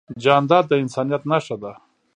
جانداد 0.23 0.65
د 0.67 0.71
انسانیت 0.83 1.23
نښه 1.31 1.55
ده. 1.61 1.71